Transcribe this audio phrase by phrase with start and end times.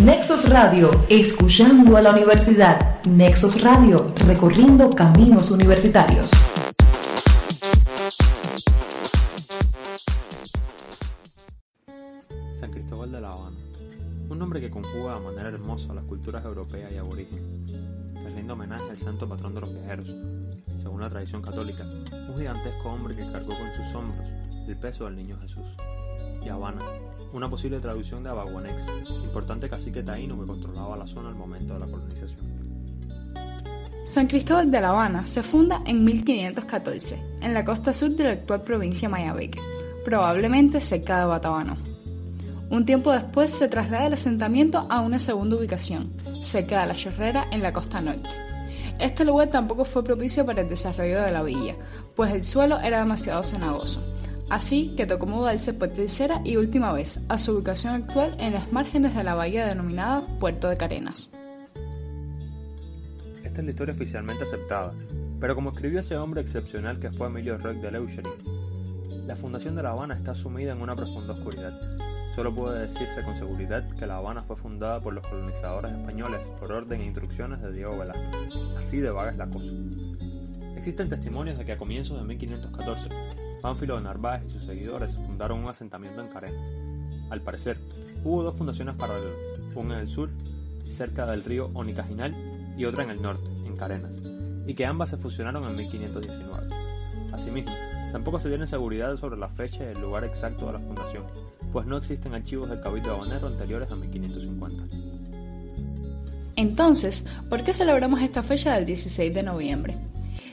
[0.00, 3.04] Nexos Radio, escuchando a la universidad.
[3.04, 6.30] Nexos Radio, recorriendo caminos universitarios.
[12.54, 13.58] San Cristóbal de La Habana,
[14.30, 17.66] un nombre que conjuga de manera hermosa las culturas europeas y aborigen,
[18.14, 20.06] que rinde homenaje al santo patrón de los viajeros,
[20.80, 24.26] según la tradición católica, un gigantesco hombre que cargó con sus hombros
[24.66, 25.66] el peso del niño Jesús.
[26.44, 26.82] Y Habana,
[27.32, 28.84] una posible traducción de Abaguanex,
[29.24, 32.52] importante cacique taíno que controlaba la zona al momento de la colonización.
[34.04, 38.30] San Cristóbal de La Habana se funda en 1514, en la costa sur de la
[38.30, 39.60] actual provincia Mayabeque,
[40.04, 41.76] probablemente cerca de Batabano.
[42.68, 47.46] Un tiempo después se traslada el asentamiento a una segunda ubicación, cerca de la Chorrera
[47.52, 48.28] en la costa norte.
[48.98, 51.76] Este lugar tampoco fue propicio para el desarrollo de la villa,
[52.16, 54.00] pues el suelo era demasiado cenagoso,
[54.52, 58.70] así que tocó mudarse por tercera y última vez a su ubicación actual en las
[58.70, 61.30] márgenes de la bahía denominada Puerto de Carenas.
[63.42, 64.92] Esta es la historia oficialmente aceptada,
[65.40, 68.28] pero como escribió ese hombre excepcional que fue Emilio Roig de Leuchery,
[69.26, 71.72] la fundación de La Habana está sumida en una profunda oscuridad.
[72.34, 76.70] Solo puede decirse con seguridad que La Habana fue fundada por los colonizadores españoles por
[76.72, 78.54] orden e instrucciones de Diego Velázquez.
[78.78, 79.72] Así de vaga la cosa.
[80.76, 83.08] Existen testimonios de que a comienzos de 1514,
[83.62, 86.60] Pánfilo de Narváez y sus seguidores fundaron un asentamiento en Carenas.
[87.30, 87.78] Al parecer,
[88.24, 89.32] hubo dos fundaciones paralelas,
[89.74, 90.30] una en el sur,
[90.88, 92.34] cerca del río Onicajinal,
[92.76, 94.20] y otra en el norte, en Carenas,
[94.66, 96.68] y que ambas se fusionaron en 1519.
[97.32, 97.72] Asimismo,
[98.10, 101.24] tampoco se tiene seguridad sobre la fecha y el lugar exacto de la fundación,
[101.72, 104.84] pues no existen archivos del Cabildo Habanero anteriores a 1550.
[106.56, 110.11] Entonces, ¿por qué celebramos esta fecha del 16 de noviembre?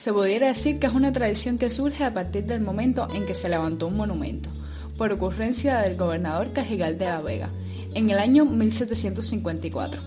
[0.00, 3.34] Se pudiera decir que es una tradición que surge a partir del momento en que
[3.34, 4.48] se levantó un monumento,
[4.96, 7.50] por ocurrencia del gobernador Cajigal de la Vega,
[7.92, 10.00] en el año 1754,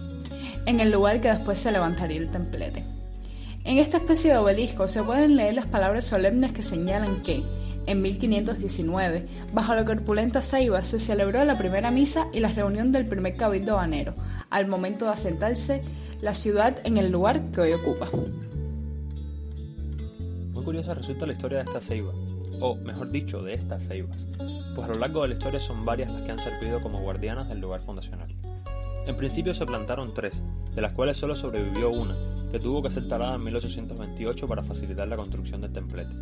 [0.66, 2.84] en el lugar que después se levantaría el templete.
[3.66, 7.44] En esta especie de obelisco se pueden leer las palabras solemnes que señalan que,
[7.86, 13.06] en 1519, bajo la corpulenta ceiba se celebró la primera misa y la reunión del
[13.06, 14.16] primer cabildo habanero,
[14.50, 15.84] al momento de asentarse
[16.20, 18.10] la ciudad en el lugar que hoy ocupa.
[20.64, 22.14] Curiosa resulta la historia de esta ceiba,
[22.62, 26.12] o mejor dicho, de estas ceibas, pues a lo largo de la historia son varias
[26.12, 28.34] las que han servido como guardianas del lugar fundacional.
[29.06, 30.42] En principio se plantaron tres,
[30.74, 32.16] de las cuales solo sobrevivió una,
[32.50, 36.14] que tuvo que ser talada en 1828 para facilitar la construcción del templete.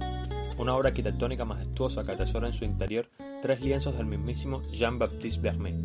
[0.58, 3.08] Una obra arquitectónica majestuosa que atesora en su interior
[3.44, 5.76] tres lienzos del mismísimo Jean-Baptiste Bermet,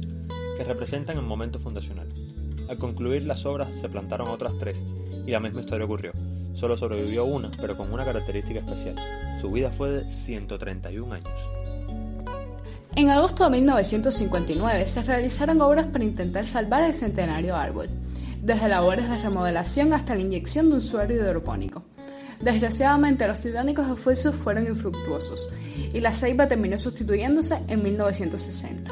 [0.56, 2.08] que representan el momento fundacional.
[2.70, 4.82] Al concluir las obras se plantaron otras tres,
[5.26, 6.12] y la misma historia ocurrió.
[6.56, 8.94] Solo sobrevivió una, pero con una característica especial.
[9.40, 11.28] Su vida fue de 131 años.
[12.94, 17.90] En agosto de 1959 se realizaron obras para intentar salvar el centenario árbol,
[18.40, 21.82] desde labores de remodelación hasta la inyección de un suero hidropónico.
[22.40, 25.50] Desgraciadamente los titánicos esfuerzos fueron infructuosos
[25.92, 28.90] y la ceiba terminó sustituyéndose en 1960.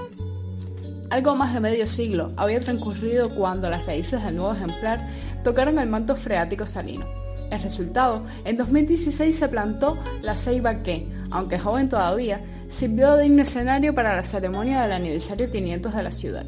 [1.08, 5.00] Algo más de medio siglo había transcurrido cuando las raíces del nuevo ejemplar
[5.42, 7.23] tocaron el manto freático salino.
[7.50, 13.42] El resultado, en 2016 se plantó la ceiba que, aunque joven todavía, sirvió de digno
[13.42, 16.46] escenario para la ceremonia del aniversario 500 de la ciudad.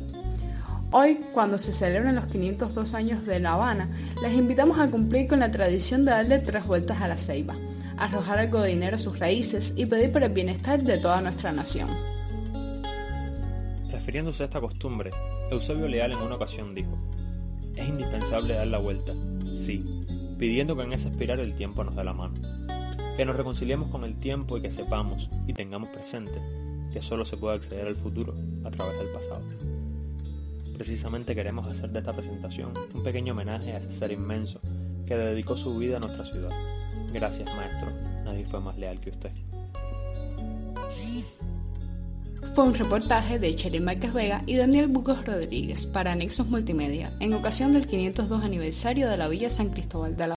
[0.92, 3.88] Hoy, cuando se celebran los 502 años de La Habana,
[4.22, 7.54] les invitamos a cumplir con la tradición de darle tres vueltas a la ceiba,
[7.96, 11.52] arrojar algo de dinero a sus raíces y pedir por el bienestar de toda nuestra
[11.52, 11.88] nación.
[13.90, 15.10] Refiriéndose a esta costumbre,
[15.50, 16.96] Eusebio Leal en una ocasión dijo,
[17.74, 19.12] es indispensable dar la vuelta,
[19.54, 19.84] sí,
[20.38, 22.34] pidiendo que en ese espiral el tiempo nos dé la mano,
[23.16, 26.40] que nos reconciliemos con el tiempo y que sepamos y tengamos presente
[26.92, 29.42] que solo se puede acceder al futuro a través del pasado.
[30.74, 34.60] Precisamente queremos hacer de esta presentación un pequeño homenaje a ese ser inmenso
[35.06, 36.50] que dedicó su vida a nuestra ciudad.
[37.12, 37.90] Gracias, maestro.
[38.24, 39.30] Nadie fue más leal que usted.
[42.56, 47.34] Fue un reportaje de Cheryl Márquez Vega y Daniel Bucos Rodríguez para Nexos Multimedia en
[47.34, 50.34] ocasión del 502 aniversario de la Villa San Cristóbal de la